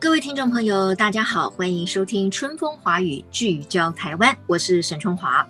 [0.00, 5.46] 各位听众朋友，大家好，欢迎收听《春风华语》，聚焦台湾，我是沈春华。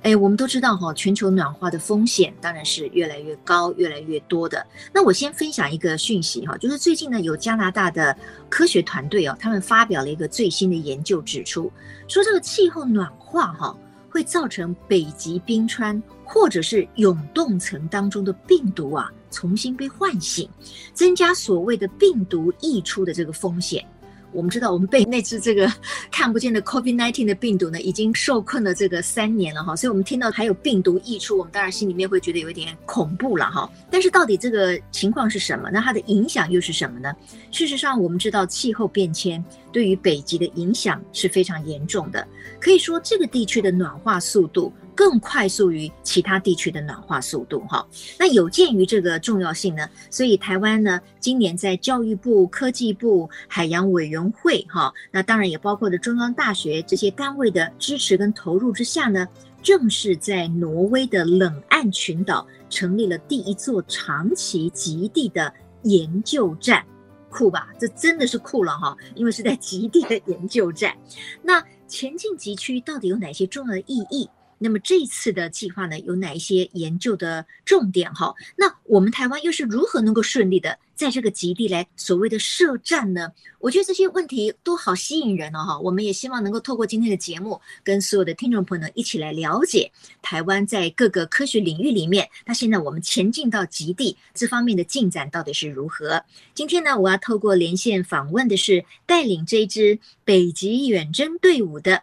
[0.00, 4.66] 哎，我们都知道哈，全球暖化的风险当然是越来越高、越来越多的。
[4.90, 8.16] 那我先分享一个讯息哈，就是最近呢，有加拿大的
[8.48, 11.70] 科学团队哦，他们发表了一个最新的研究，指出
[12.08, 13.76] 说这个气候暖化哈，
[14.08, 20.48] 会造成北极冰川或者是永冻层当中的病毒啊重新被唤醒，
[20.92, 23.84] 增加所谓的病毒溢出的这个风险。
[24.32, 25.68] 我们知道，我们被那只这个
[26.08, 33.68] 看不见的 COVID-19 的病毒呢，已经受困了这个三年了哈，所以我们听到还有病毒溢出，我们当然心里面会觉得有一点恐怖了哈。
[33.90, 35.68] 但是到底这个情况是什么？
[35.72, 37.12] 那它的影响又是什么呢？
[37.50, 42.26] 事实上，我们知道气候变迁对于北极的影响是非常严重的，
[42.60, 44.72] 可以说这个地区的暖化速度。
[44.92, 47.86] 更快速于其他地区的暖化速度，哈。
[48.18, 59.26] 那有鉴于这个重要性呢，所以台湾呢，今年在教育部、科技部、海洋委员会，哈，那当然也包括了中央大学这些单位的支持跟投入之下呢，
[59.62, 65.50] 正式在挪威的冷岸群岛成立了第一座长期极地的
[65.84, 66.84] 研究站，
[67.30, 67.68] 酷吧？
[67.78, 70.94] 这真的是酷了哈，因为是在极地的研究站。
[71.42, 74.28] 那前进极区到底有哪些重要的意义？
[74.62, 78.34] 那么这次的计划呢，有哪一些研究的重点哈？
[78.56, 83.32] 那我们台湾又是如何能够顺利的在这个极地来所谓的设站呢？
[83.58, 85.78] 我觉得这些问题都好吸引人哦哈！
[85.80, 96.22] 我们也希望能够透过今天的节目，跟所有的听众朋友一起来了解台湾在各个科学领域里面，那现在我们前进到极地这方面的进展到底是如何？
[96.52, 102.02] 今天呢，我要透过连线访问的是带领这支北极远征队伍的。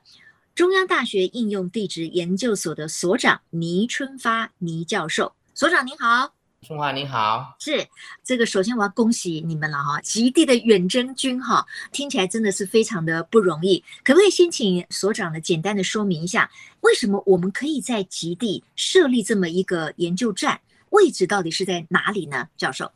[0.57, 7.87] 中央大学应用地质研究所的所长倪春发倪教授，所长您好，春华您好，是
[8.23, 8.43] 这个。
[8.43, 13.83] 首先我要恭喜你们了哈，极地的远征军哈，听起来真的是非常的不容易。
[14.03, 16.49] 可不可以先请所长呢简单的说明一下，
[16.81, 20.59] 为什么我们可以在极地设立这么一个研究站？
[20.89, 22.47] 位置到底是在哪里呢？
[22.57, 22.91] 教授，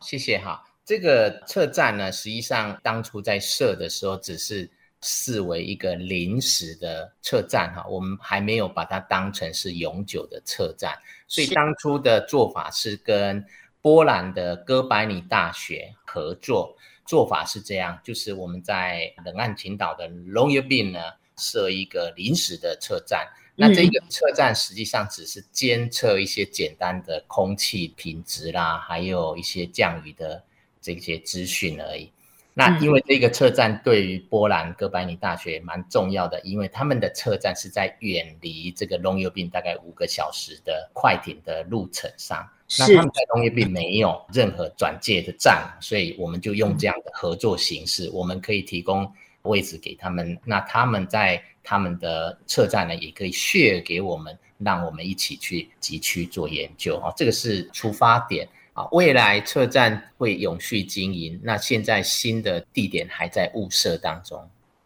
[0.00, 0.64] 谢谢哈。
[0.86, 4.70] 这个测站呢，实际上当初在设的时候只是。
[5.02, 10.96] 视为一个临时的车站哈，我们还没有把它当成是永久的车站，
[11.28, 13.44] 所以当初的做法是跟
[13.80, 21.00] 波兰的哥白尼大学合作，做法是这样，就是我们在冷岸群岛的 Longyearbyen 呢
[21.36, 30.42] 设一个临时的车站，那这个车站实际上只是监测一些简单的空气品质啦，还有一些降雨的
[30.80, 32.10] 这些资讯而已。
[32.58, 42.48] 那因为这个车站对于波兰哥白尼大学蛮重要的，因为他们的车站是在远离这个 Longyearbyen 大概五个小时的快艇的路程上。
[42.78, 49.12] 那他们在 Longyearbyen 没有任何转介的站，所以我们就用这样的合作形式，我们可以提供
[49.42, 58.48] 位置给他们，那他们在他们的车站呢，也可以 share 给我们，让我们一起去集区做研究啊，这个是出发点。
[58.76, 61.40] 啊，未来车站会永续经营。
[61.42, 64.38] 那现在新的地点还在物色当中。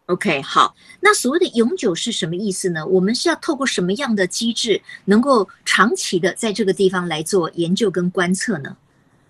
[0.06, 0.76] OK，好。
[1.00, 2.86] 那所谓的永久是什么意思呢？
[2.86, 8.76] 我们是要透过什么样的机制，能够长期的在这个地方来做研究跟观测呢？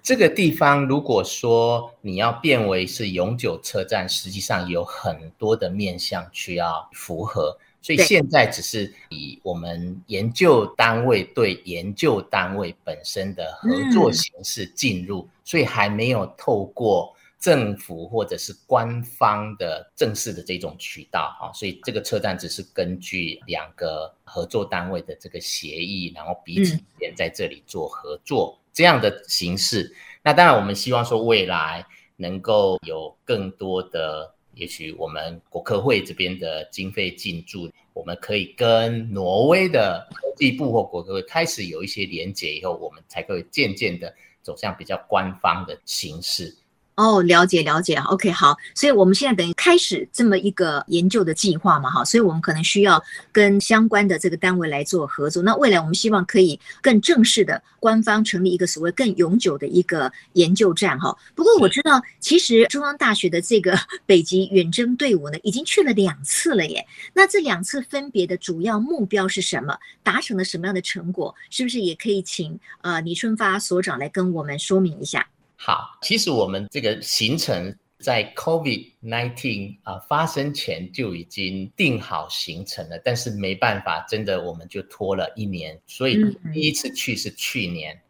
[0.02, 7.56] 这个地方如果说你要变为是永久车站，实际上有很多的面向需要符合。
[7.82, 21.50] 所以现在只是以我们研究单位对研究单位本身的合作形式进入，所以还没有透过政府或者是官方的正式的这种渠道哈。
[21.54, 29.90] 所以这个车站只是根据两个合作单位的这个协议，然后彼此间在这里做合作这样的形式。
[30.22, 34.34] 那当然，我们希望说未来能够有更多的。
[34.60, 46.54] 也许我们国科会这边的经费进驻，我们可以跟挪威的科技部或国科会开始有一些连接，以后我们才可以渐渐的走向比较官方的形式。
[47.00, 53.02] 哦，了解了解，OK，好，所以我们现在等于开始这么一个研究的计划嘛，哈，所以我们可能需要
[53.32, 55.42] 跟相关的这个单位来做合作。
[55.42, 61.16] 那未来我们希望可以更正式的官方成立一个所谓更永久的一个研究站，哈。
[61.34, 66.86] 不过我知道，其实中央大学的这个 北极远征队伍呢，已经去了两次了耶。
[67.14, 69.78] 那这两次分别的主要目标是什么？
[70.02, 71.34] 达成了什么样的成果？
[71.48, 75.26] 是不是也可以请呃李春发所长来跟我们说明一下？
[75.62, 86.16] 好，其实我们这个行程在 COVID nineteen 啊发生前就已经定好行程了，但是没办法，真的我们就拖了一年，所以
[86.54, 88.00] 第一次去是去年，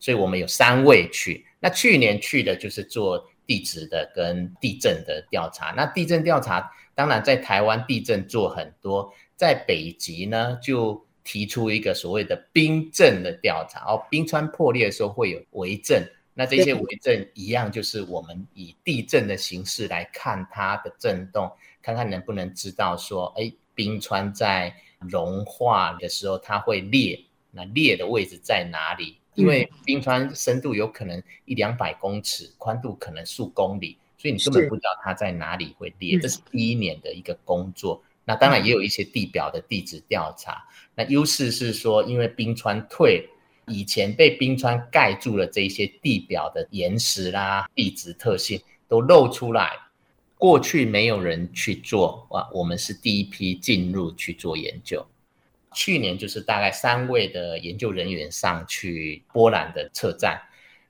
[0.00, 1.44] 所以我们有三位去。
[1.60, 5.74] 那去年去的就是做地质的跟地震的调查。
[5.76, 16.02] 那地震调查当然在台湾地震做很多，在北极呢就提出一个所谓的冰震的调查，哦，冰川破裂的时候会有微震。
[16.36, 21.48] 那这些微震一样，就是我们以地震的形式来看它的震动，
[21.80, 29.16] 看看能不能知道说，哎，冰川在融化的时候它会裂，那裂的位置在哪里？
[29.34, 36.18] 因为冰川深度有可能一两百公尺，宽度可能数公里，所以你根本不知道它在哪里会裂。
[36.18, 38.02] 这是第一年的一个工作。
[38.24, 40.64] 那当然也有一些地表的地质调查。
[40.96, 43.28] 那优势是说，因为冰川退。
[43.66, 49.72] 以前被冰川盖住了，这些地表的岩石啦、地质特性都露出来。
[50.36, 55.06] 过去没有人去做，啊，我们是第一批进入去做研究。
[55.72, 60.40] 去年就是大概三位的研究人员上去波兰的测站，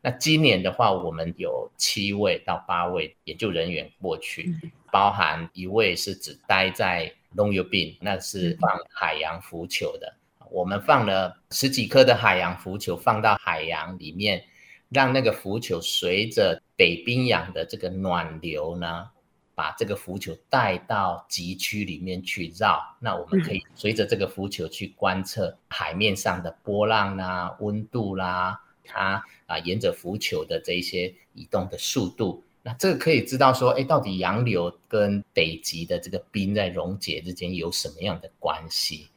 [0.01, 4.55] 那今年的话，我们有七位到八位研究人员过去，
[4.91, 10.15] 包含一位是只待在 Longyearbyen，那是放海洋浮球的。
[10.55, 14.45] 我们放了十几颗的海洋浮球放到海洋里面，
[14.89, 19.11] 让那个浮球随着北冰洋的这个暖流呢，
[19.57, 22.81] 把这个浮球带到极区里面去绕。
[23.01, 32.45] 那我们可以随着这个浮球去观测海面上的波浪啦、温度啦，它啊沿着浮球的这一些移动的速度。
[32.63, 39.09] 那这个可以知道说，哎，到底洋流跟北极的这个冰在溶解之间有什么样的关系？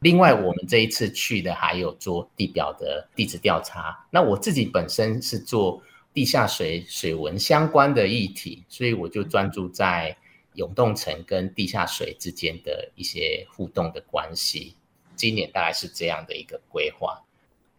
[0.00, 4.06] 另外，我们这一次去的还有做地表的地质调查。
[4.10, 5.82] 那我自己本身是做
[6.12, 10.16] 地下水水文相关的议题，所以我就专注在
[10.54, 14.76] 永冻层跟地下水之间的一些互动的关系。
[15.14, 17.22] 今年大概是这样的一个规划。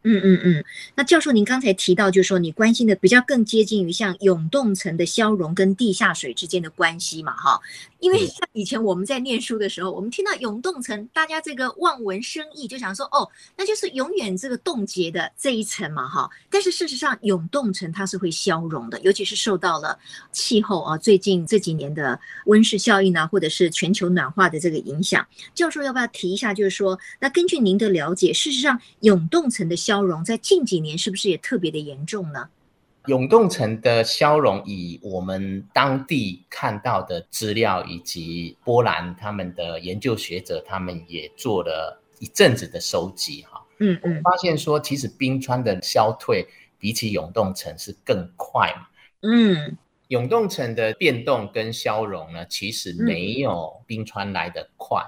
[0.09, 0.63] 嗯嗯嗯，
[0.95, 7.59] 那教授，您刚才提到，就是说你关心的比较更接近于像永冻层的消融跟地下水之间的关系嘛，哈。
[8.00, 13.27] 因为像以前我们在念书的时候，我们听到永冻层，大家这个望文生义就想说，哦，
[13.57, 16.30] 那就是永远这个冻结的这一层嘛，哈。
[16.50, 19.98] 但是事实上，永冻层它是会消融的，尤其是受到了
[20.31, 25.27] 气候啊，最近这几年的温室效应啊，或者是全球暖化的这个影响。
[25.56, 26.54] 教授要不要提一下？
[26.54, 32.50] 就是说，那根据您的了解，事实上永冻层的消融在近几年是不是也特别的严重呢？
[33.08, 46.46] 永冻层的消融，以我们当地看到的资料，以及波兰他们的研究学者，他们也做了一阵子的收集，哈，嗯嗯，发现说，其实冰川的消退
[46.78, 48.88] 比起永冻层是更快嘛，
[49.22, 49.78] 嗯，
[50.10, 55.02] 永冻层的变动跟消融呢，其实没有冰川来得快，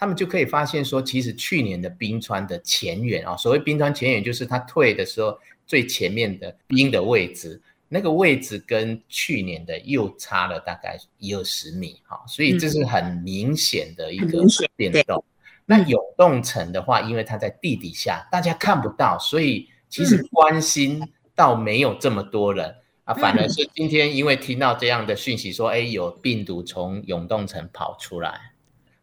[0.00, 5.38] 他们就可以发现说，其实去年的冰川的前缘啊，所谓冰川前缘，就是它退的时候。
[5.66, 14.42] 最前面的冰的位置，那个位置跟去年的又差了大概一二十米，哈，所以这是很明显的一个
[14.74, 15.22] 变动。
[15.64, 21.00] 那永冻层的话，因为它在地底下，大家看不到，所以其实关心
[21.36, 28.49] 倒没有这么多人啊，反而是今天因为听到这样的讯息，说，哎，有病毒从永冻层跑出来，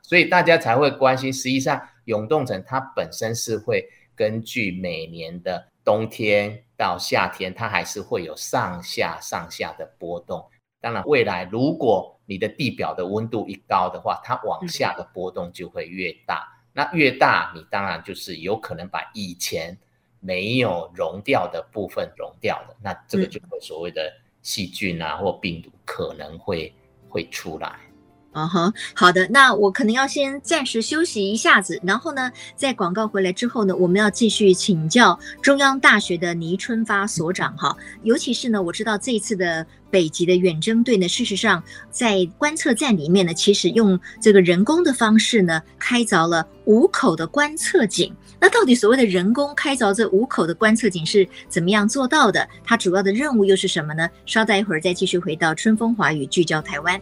[0.08, 1.34] 所以大家才会关心。
[1.34, 3.86] 实际上，永冻层它本身是会
[4.16, 5.68] 根据每年的。
[5.84, 10.46] 冬天到夏天，它还是会有上下上下的波动。
[10.82, 16.46] 当然，未来如果你的地表的温度一高的话，它往下的波动就会越大。
[16.74, 19.78] 那越大，你当然就是有可能把以前
[20.20, 22.76] 没有溶掉的部分溶掉了。
[22.82, 24.12] 那这个就会所谓的
[24.42, 26.74] 细菌啊或病毒可能会
[27.10, 27.80] 会出来。
[28.38, 48.16] 嗯哼，好的，那我可能要先暂时休息一下子，然后呢，在广告回来之后呢，我们要继续请教中央大学的倪春发所长哈，尤其是呢，我知道这一次的北极的远征队呢，事实上在观测站里面呢，其实用这个人工的方式呢，开凿了五口的观测井。
[48.40, 52.48] 那到底所谓的人工开凿这五口的观测井是怎么样做到的？
[52.64, 54.08] 它主要的任务又是什么呢？
[54.28, 57.02] 稍待一会儿再继续回到春风华语聚焦台湾。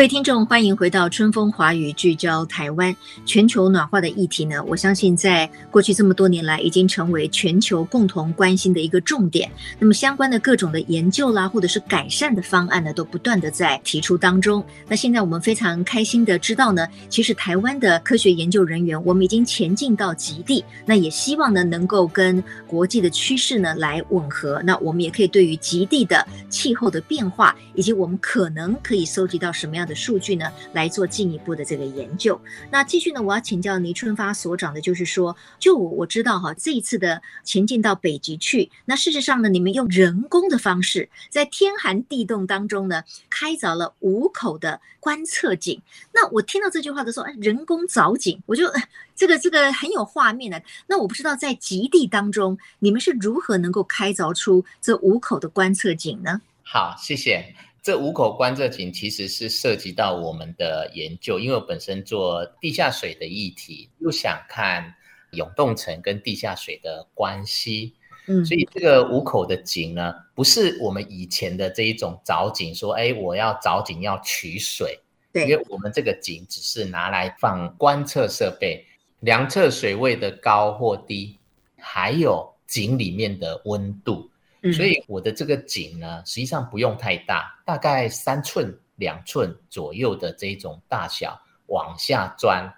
[0.00, 2.96] 各位听众，欢迎回到春风华语聚焦台湾。
[3.26, 9.52] 全球暖化的议题呢，我相信在过去这么多年来，已经成为全球共同关心的一个重点。
[9.78, 14.64] 那么相关的各种的研究啦，或者是改善的方案呢，都不断的在提出当中。
[14.88, 20.64] 那现在我们非常开心的知道呢，其实台湾的科学研究人员，我们已经前进到极地。
[20.86, 24.62] 那也希望呢，能够跟国际的趋势呢来吻合。
[24.64, 32.40] 那我们也可以对于极地的气候的变化，以及我们可能可以收集到什么样的数据呢，来做进一步的这个研究。
[32.70, 45.82] 那继续呢，我要请教倪春发所长的，就是说，就我知道哈，这一次的前进到北极去，那事实上呢，你们用人工的方式，在天寒地冻当中呢，开凿了五口的观测井。
[46.12, 48.70] 那我听到这句话的时候，人工凿井，我就
[49.16, 50.62] 这个这个很有画面的。
[50.86, 56.40] 那我不知道在极地当中，你们是如何能够开凿出这五口的观测井呢？
[56.62, 57.52] 好，谢谢。
[57.82, 64.94] 这五口观测井其实是涉及到我们的研究，因为我本身做地下水的议题，又想看
[65.32, 67.94] 永冻层跟地下水的关系，
[68.26, 75.00] 嗯，所以这个五口的井呢，不是我们以前的这一种凿井，说，哎，我要凿井要取水，
[75.32, 78.84] 对，因为我们这个井只是拿来放观测设备，
[79.20, 81.38] 量测水位的高或低，
[81.78, 84.29] 还有井里面的温度。
[84.74, 92.70] 所以我的这个井呢，实际上不用太大，大概三寸、两寸左右的这种大小往下钻，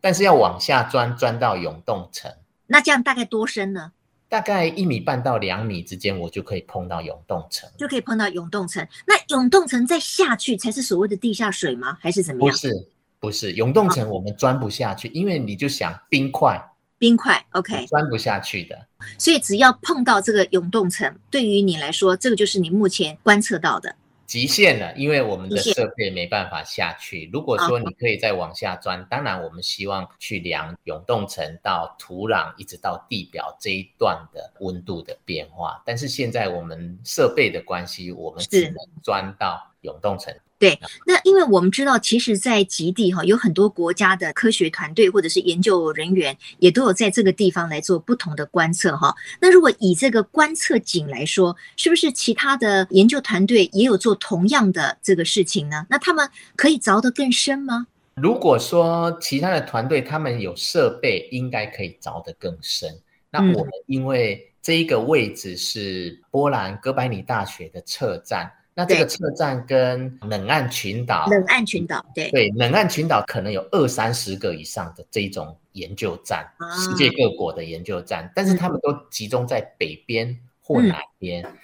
[0.00, 2.32] 但是要往下钻，钻到永冻层。
[2.66, 3.92] 那这样大概多深呢？
[4.28, 8.84] 大概一米半到两米之间，我就可以碰到永冻层，就可以碰到永冻层。
[9.06, 11.96] 那永冻层再下去才是所谓的地下水吗？
[12.00, 12.50] 还是怎么样？
[12.50, 12.88] 不是，
[13.20, 16.60] 不是永冻层，我们钻不下去，因为你就想冰块。
[16.98, 18.86] 冰块，OK，钻不下去的。
[19.18, 23.94] 所以只要碰到这个永冻层，对于你来说，这个就是你目前观测到的
[24.26, 24.92] 极限了。
[24.96, 27.28] 因为我们的设备没办法下去。
[27.32, 35.82] 如果说你可以再往下钻，哦，当然我们希望去量永冻层到土壤一直到地表这一段的温度的变化。
[35.84, 40.34] 但是现在我们设备的关系，我们只能钻到永冻层。
[40.58, 49.14] 对，那因为我们知道，其实，在极地哈，有很多国家的科学团队或者是研究人员，也都有在这个地方来做不同的观测哈。
[49.38, 55.86] 那如果以这个观测井来说，是不是其他的研究团队也有做同样的这个事情呢？
[55.90, 57.86] 那他们可以凿得更深吗？
[58.14, 62.88] 如果说其他的团队他们有设备，应该可以凿得更深。
[63.30, 68.50] 那我们因为这一个位置是波兰哥白尼大学的测站。
[68.78, 81.42] 那这个车站跟冷岸群岛，冷岸群岛，对对，冷岸群岛可能有二三十个以上的这种研究站，啊、世界各国的研究站，但是他们都集中在北边或南边。
[81.42, 81.56] 嗯、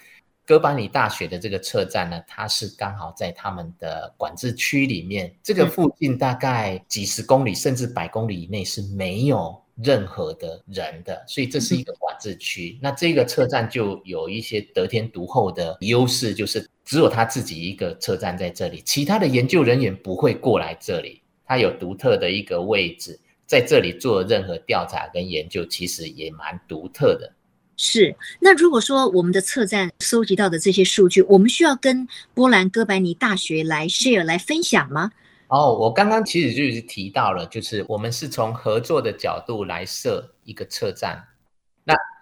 [0.43, 12.71] 哥白尼大学的这个车站呢，它是刚好在他们的管制区里面，这个附近大概几十公里甚至百公里以内是没有任何的人的，所以这是一个管制区。
[12.77, 16.67] 嗯、那这个车站就有一些得天独厚的优势，就是。
[16.85, 21.21] 只有他自己一个车站在这里，其他的研究人员不会过来这里。
[21.45, 27.31] 他有独特的一个位置，在这里做任何调查跟研究，其实也蛮独特的。
[27.75, 28.15] 是。
[28.39, 35.11] 那如果说我们的测站收集到的这些数据，我们需要跟波兰哥白尼大学来 share 来分享吗？
[35.47, 41.23] 哦，我刚刚其实就是提到了，就是我们是从合作的角度来设一个测站。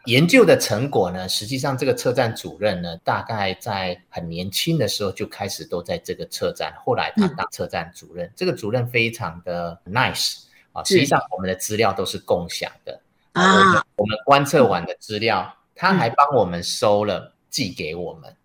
[0.05, 1.27] 那研究的成果呢？
[1.29, 6.73] 实际上，这个车站主任呢，大概在很年轻的时候就开始都在这个车站。
[6.83, 10.43] 后来他当车站主任，嗯、这个主任非常的 nice
[10.73, 10.83] 啊。
[10.83, 12.99] 实际上，我们的资料都是共享的
[13.33, 13.85] 啊。
[13.95, 18.35] 我们观测完的资料，他还帮我们收了，寄给我们。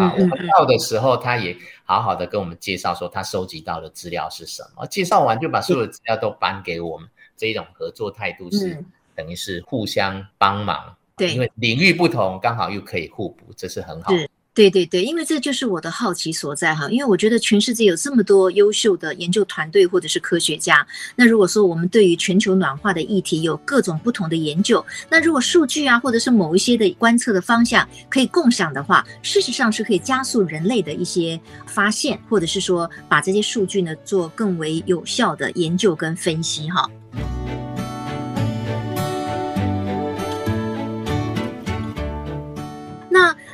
[0.00, 4.84] 啊，我们到的时候，他也好好的跟我们介绍说他收集到的资料是什么。
[4.86, 7.08] 介绍完就把所有的资料都搬给我们。
[7.36, 10.96] 这一种合作态度是等于是互相帮忙。
[11.16, 14.12] 对，因为领域不同，刚好又可以互补，这是很好。
[14.12, 36.88] 是，对对对，因为这就是我的好奇所在哈，因为我觉得全世界有这么多优秀的研究团队或者是科学家，那如果说我们对于全球暖化的议题有各种不同的研究，那如果数据啊或者是某一些的观测的方向可以共享的话，事实上是可以加速人类的一些发现，或者是说把这些数据呢做更为有效的研究跟分析哈。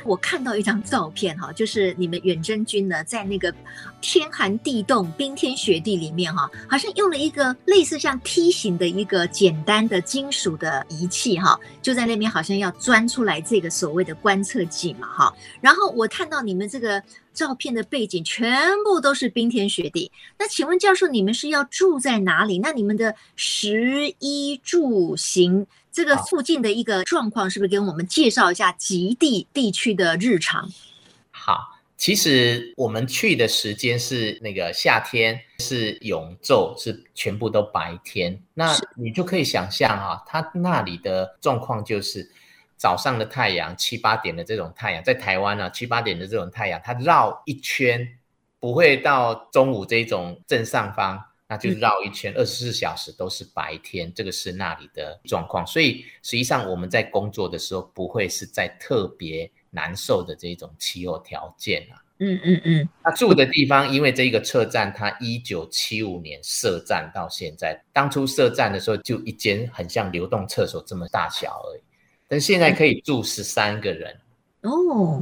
[0.03, 3.53] 我看到一张照片哈，就是你们远征军呢，在那个
[4.01, 15.33] 天寒地冻、冰天雪地里面哈，好像用了一个类似像梯形的一个简单的金属的仪器哈，就在那边好像要钻出来这个所谓的观测器嘛哈。
[15.61, 17.01] 然后我看到你们这个
[17.33, 18.51] 照片的背景全
[18.83, 22.59] 部都是冰天雪地，那请问教授，你们是要住在哪里？
[22.59, 25.65] 那你们的食衣住行？
[25.91, 30.69] 这个附近的一个状况，是不是给我们介绍一下极地地区的日常？
[31.31, 38.41] 好，其实我们去的时间是那个夏天，是永昼，是全部都白天。
[38.53, 42.31] 那你就可以想象啊，它那里的状况就是
[42.77, 48.07] 早上的太阳七八点的这种太阳，在台湾呢七八点的这种太阳，它绕一圈
[48.59, 51.21] 不会到中午这种正上方。
[51.51, 55.67] 那就绕一圈，二十四小时都是白天，嗯，这个是那里的状况。
[55.67, 61.99] 所以实际上我们在工作的时候，不会是在特别难受的这种气候条件啊。
[62.19, 62.89] 嗯嗯嗯。
[63.03, 71.81] 他住的地方，因为这个车站，它一九七五年设站到现在，当初设站的时候就一间很像流动厕所这么大小而已，
[72.29, 74.17] 但现在可以住十三个人。
[74.61, 75.21] 哦。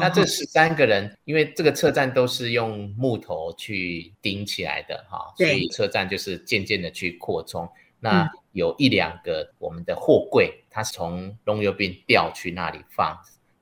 [0.00, 7.68] 那这十三个人，因为这个车站都是用木头去钉起来的哈，所以车站就是渐渐的去扩充。
[7.98, 13.18] 那有一两个我们的货柜，它是从龙油饼调去那里放，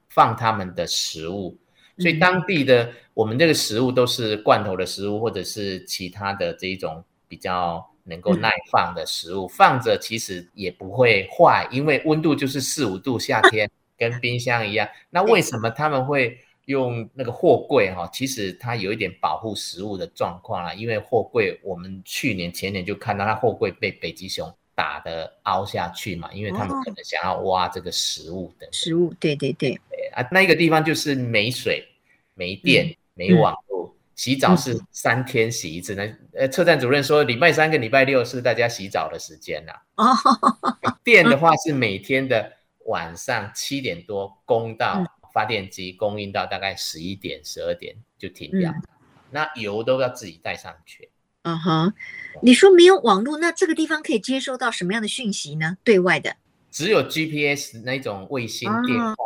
[0.09, 1.57] 放他们的食物。
[1.99, 13.71] 所以当地的我们这个食物都是罐头的食物，或者是其他的这一种比较能够耐放的食物，放着其实也不会坏，因为温度就是四五度，夏天。
[13.97, 18.09] 跟冰箱一样，那为什么他们会用那个货柜哈？
[18.13, 31.87] 其实它有一点保护食物的状况啦，因为货柜我们去年前年就看到它货柜被北极熊打得凹下去嘛，因为他们可能想要挖这个食物的食物，对对对对啊，那个地方就是没水、
[32.35, 35.95] 没电、嗯、没网络、嗯，洗澡是三天洗一次。
[35.95, 39.73] 那呃，车站主任说礼拜三跟礼拜六是大家洗澡的时间呐。
[39.97, 40.17] 哦，
[41.05, 42.53] 电的话是每天的。
[42.87, 48.71] 晚上七点多供到发电机，供应到大概十一点、十二点就停掉。
[48.71, 48.83] 嗯。
[49.31, 51.11] 那油都要自己带上去。
[51.43, 51.93] 嗯哼，
[52.41, 55.77] 你说没有网络，那这个地方可以接收到什么样的讯息呢？
[55.85, 56.37] 对外的
[56.71, 59.17] 只有 GPS 那种卫星电话，哦，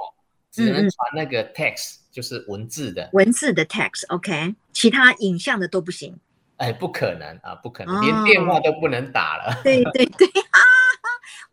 [0.50, 6.18] 只能传那个 text，嗯，就是文字的文字的 text，OK，其他影像的都不行。
[6.56, 9.60] 哎，不可能啊，不可能，哦，连电话都不能打了。
[9.62, 10.26] 对 对对。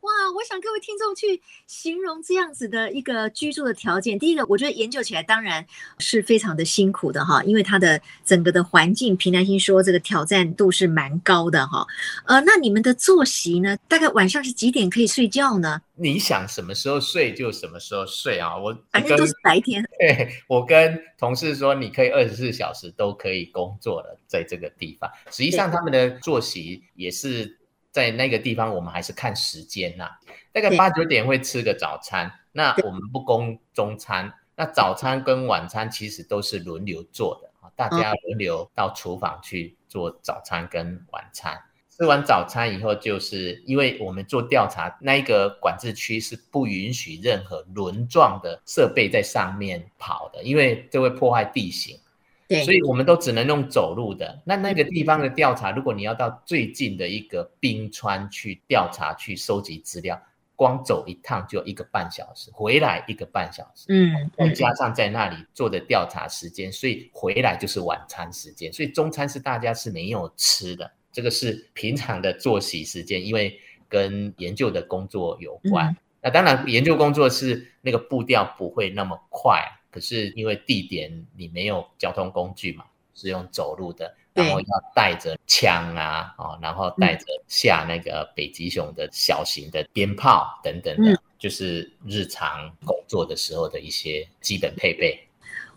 [0.06, 4.20] 哇，我想各位听众去形容这样子的一个居住的条件。
[4.20, 5.66] 第一个，我觉得研究起来当然
[5.98, 11.88] 是非常的辛苦的哈，因为它的整个的环境，平南心说，这个挑战度是蛮高的哈。
[12.28, 13.76] 呃，那你们的作息呢？
[13.88, 15.82] 大概晚上是几点可以睡觉呢？
[15.96, 19.84] 你想什么时候睡就什么时候睡啊，我反正都是白天。
[19.98, 25.10] 对， 我跟同事说，你可以二十四小时都可以工作了，在这个地方。
[25.32, 27.58] 实际上，他们的作息也是。
[27.96, 30.20] 在那个地方，我们还是看时间呐、啊，
[30.52, 32.30] 大概八九点会吃个早餐。
[32.52, 41.58] 那我们不供中餐，那早餐跟晚餐其实都是轮流做的啊，大家轮流到厨房去做早餐跟晚餐。
[41.90, 51.98] 吃完早餐以后，就是因为我们做调查，那一个管制区是不允许任何轮状的设备在上面跑的，因为这会破坏地形。
[52.58, 54.42] 对，所以我们都只能用走路的。
[54.46, 60.22] 那那个地方的调查，如果你要到最近的一个冰川去调查、去收集资料，
[60.56, 63.86] 光走一趟就一个半小时，回来一个半小时。
[63.90, 68.72] 嗯，再加上在那里做的调查时间，所以回来就是晚餐时间。
[68.72, 75.88] 所以中餐是大家是没有吃的，这个是平常的作息时间，因为跟研究的工作有关。
[75.88, 79.62] 嗯、那当然，研究工作是那个步调不会那么快。
[79.96, 95.18] 可是因为地点你没有交通工具嘛，是用走路的，然后要带着枪啊，哦，然后带着下那个北极熊的小型的鞭炮等等的，就是日常工作的时候的一些基本配备。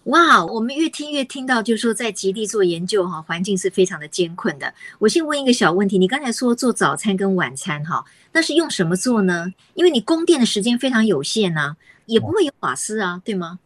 [0.04, 4.74] 哇，我们越听越听到，就是说在极地做研究哈，环境是非常的艰困的。
[4.98, 9.52] 我先问一个小问题，你刚才说做早餐跟晚餐哈，那是用什么做呢？
[9.74, 11.76] 因为你供电的时间非常有限呐，
[12.06, 13.58] 也不会有瓦斯啊，对吗？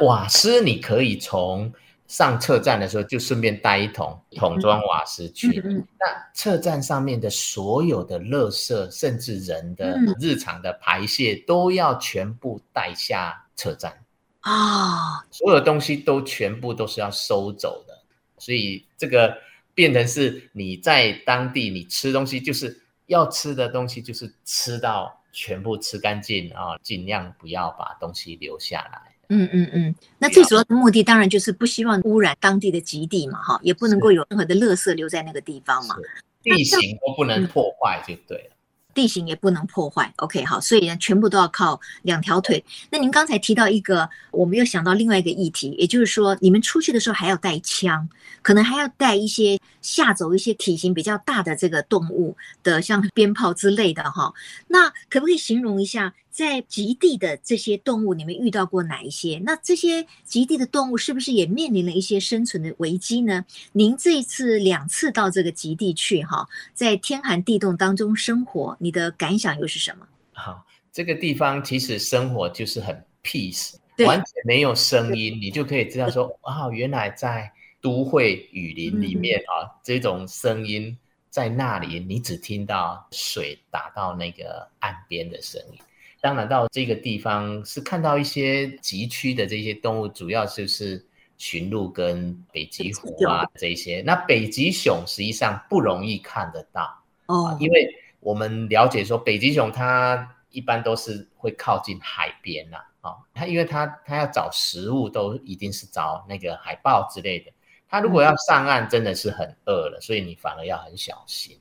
[0.00, 1.72] 瓦斯你可以从
[2.06, 5.60] 上车站的时候就顺便带一桶桶装瓦斯去。
[5.64, 14.04] 嗯、那车站上面的所有的垃圾，甚至人的日常的排泄，都要全部带下车站
[14.40, 15.16] 啊！
[15.16, 17.98] 哦、所有东西都全部都是要收走的，
[18.38, 19.38] 所以这个
[19.74, 29.13] 变成是你在当地你吃东西，就是要吃的东西，就是吃到全部吃干净啊，尽量不要把东西留下来。
[29.28, 35.96] 嗯嗯嗯，那最主要的目的当然就是不希望污染当地的极地嘛，哈，也不能够有任何的垃圾留在那个地方嘛，
[36.42, 38.50] 地形都不能破坏就对了。
[38.94, 42.64] 地形也不能破坏，OK，好，所以呢，全部都要靠两条腿。
[42.90, 48.08] 那您刚才提到一个，我们又想到另外一个议题，也就是说，你们出去的时候还要带枪，
[48.40, 54.32] 可能还要带一些吓走一些体型比较大的这个动物的，像鞭炮之类的哈。
[54.68, 59.40] 那可不可以形容一下，在极地的这些动物，你们遇到过哪一些？
[59.44, 63.44] 那这些极地的动物是不是也面临了一些生存的危机呢？
[63.70, 68.76] 您这一次两次到这个极地去哈，在天寒地冻当中生活。
[68.80, 70.04] 你的感想又是什么？
[70.32, 77.48] 好，这个地方其实生活就是很 peace，对完全没有声音，你就可以知道说，啊，原来在
[77.80, 80.98] 都会雨林里面啊，嗯、这种声音
[81.30, 85.78] 在那里，你只听到水打到那个岸边的声音。
[86.24, 91.04] 当然，到这个地方是看到一些极区的这些动物，主要就是
[91.36, 94.02] 驯鹿跟北极狐啊这些。
[94.06, 98.00] 那北极熊实际上不容易看得到哦，啊、因为。
[98.24, 107.52] 我们了解说，北极熊它一般都是会靠近海边呐，啊，它因为它它要找食物都一定是找那个海豹之类的，
[107.86, 111.54] 它如果要上岸真的是很饿了，所以你反而要很小心。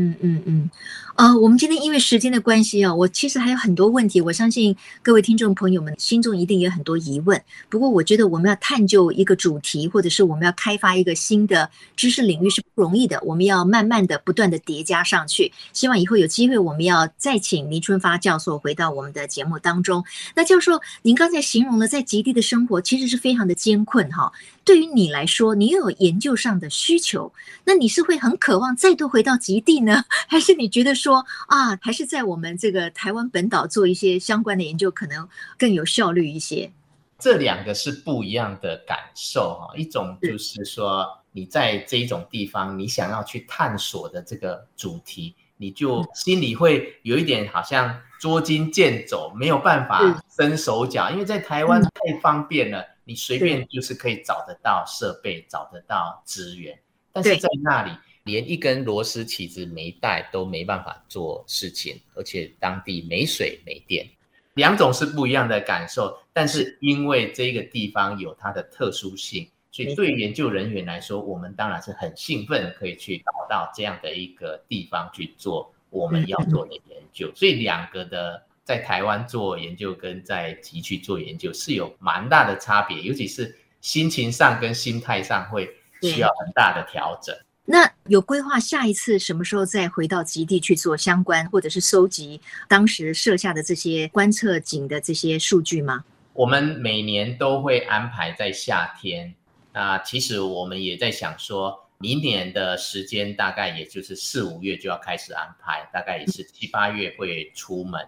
[0.00, 0.70] 嗯嗯嗯，
[1.16, 7.42] 呃，我们今天因为时间的关系啊，我其实还有很多问题，我相信各位听众朋友们心中一定有很多疑问。
[7.68, 15.52] 不过我觉得我们要探究一个主题，或者是我们要开发一个新的知识领域是不容易的，我们要慢慢的、不断的叠加上去。
[15.72, 20.04] 希望以后有机会，我们要再请倪春发教授回到我们的节目当中。
[20.36, 24.30] 那教授，您刚才形容了在极地的生活，其实是非常的艰困哈。
[24.62, 27.32] 对于你来说，你又有研究上的需求，
[27.64, 29.87] 那你是会很渴望再度回到极地呢？
[30.28, 36.70] 还是你觉得说啊，还是在我们这个台湾本岛做一些相关的研究，可能更有效率一些？
[37.18, 39.76] 这两个是不一样的感受哈。
[39.76, 52.84] 一种就是说，你在这一种地方，你想要去探索的这个主题，你就心里会有一点好像捉襟见肘，没有办法伸手脚，因为在台湾太方便了。
[53.04, 56.78] 你随便就是可以找得到设备，找得到资源，
[57.10, 57.90] 但是在那里
[58.28, 64.06] 连一根螺丝起子没带都没办法做事情，而且当地没水没电，
[64.54, 66.16] 两种是不一样的感受。
[66.32, 77.32] 但是因为这个地方有它的特殊性，所以对研究人员来说，我们当然是很兴奋可以去找到这样的一个地方去做我们要做的研究。
[77.34, 78.44] 所以两个的。
[78.68, 87.34] 在台湾做研究跟在集区做研究是有蛮大的差别，尤其是心情上跟心态上会需要很大的调整。
[87.70, 96.02] 那有规划下一次什么时候再回到极地去做相关，或者是收集当时设下的这些观测井的这些数据吗？
[96.32, 99.34] 我们每年都会安排在夏天。
[99.74, 108.00] 那其实我们也在想说，明年的时间大概也就是四五月就要开始安排，大概也是七八月会出门。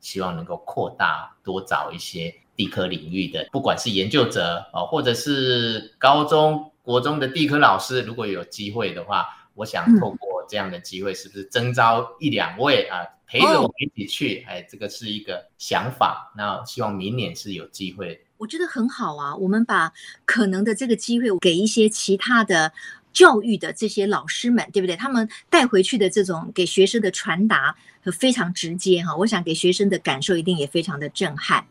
[0.00, 14.44] 希望能够扩大，多找一些地科领域的，不管是研究者哦，或者是高中国中的地科老师，如果有机会的话，我想透过这样的机会，是不是征招一两位啊，陪着我们一起去？
[14.46, 16.32] 哎，这个是一个想法。
[16.36, 18.24] 那希望明年是有机会。
[18.36, 19.90] 我觉得很好啊，我们把
[20.24, 22.72] 可能的这个机会给一些其他的。
[23.14, 24.96] 教育的这些老师们，对不对？
[24.96, 27.72] 他们带回去的这种给学生的传达
[28.18, 31.64] 非常直接哈，我想给学生的感受一定也非常的震撼。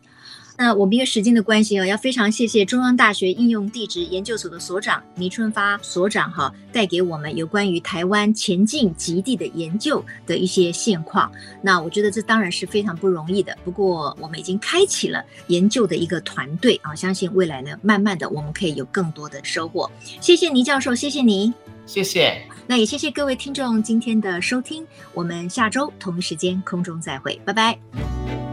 [0.56, 11.32] 那我们因为时间的关系啊，要非常谢谢中央大学应用地质研究所的所长倪春发所长哈，带给我们有关于台湾前进极地的研究的一些现况。
[11.62, 19.90] 那我觉得这当然是非常不容易的，不过我们已经开启了研究的一个团队啊，相信未来呢，慢慢的我们可以有更多的收获。
[20.22, 21.52] 谢谢倪教授，谢谢你，
[21.88, 22.42] 谢谢。
[22.68, 28.53] 那也谢谢各位听众今天的收听，我们下周同一时间空中再会，拜拜。